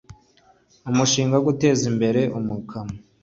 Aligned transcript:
umushinga 0.91 1.33
wo 1.35 1.43
guteza 1.47 1.83
imbere 1.91 2.21
umukamo 2.37 2.95